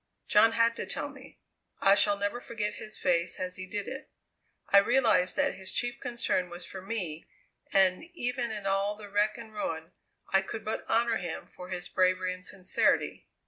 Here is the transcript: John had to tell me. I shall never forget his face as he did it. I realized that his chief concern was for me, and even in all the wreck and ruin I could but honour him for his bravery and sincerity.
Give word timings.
John 0.27 0.53
had 0.53 0.75
to 0.77 0.87
tell 0.87 1.09
me. 1.09 1.37
I 1.79 1.93
shall 1.93 2.17
never 2.17 2.41
forget 2.41 2.73
his 2.73 2.97
face 2.97 3.39
as 3.39 3.57
he 3.57 3.67
did 3.67 3.87
it. 3.87 4.09
I 4.69 4.79
realized 4.79 5.35
that 5.35 5.53
his 5.53 5.71
chief 5.71 5.99
concern 5.99 6.49
was 6.49 6.65
for 6.65 6.81
me, 6.81 7.27
and 7.71 8.05
even 8.15 8.49
in 8.49 8.65
all 8.65 8.95
the 8.95 9.09
wreck 9.11 9.37
and 9.37 9.53
ruin 9.53 9.91
I 10.33 10.41
could 10.41 10.65
but 10.65 10.89
honour 10.89 11.17
him 11.17 11.45
for 11.45 11.69
his 11.69 11.87
bravery 11.87 12.33
and 12.33 12.43
sincerity. 12.43 13.27